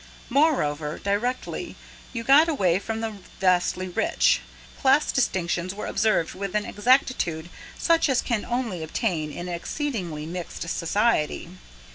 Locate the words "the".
3.01-3.11